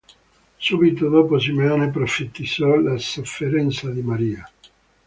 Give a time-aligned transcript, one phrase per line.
[0.57, 4.51] Subito dopo Simeone profetizzò la sofferenza di Maria.